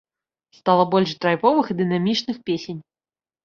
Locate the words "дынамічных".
1.85-2.37